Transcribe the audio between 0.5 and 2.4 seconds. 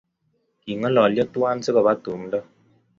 Kingalalyo tuwai asikoba tumdo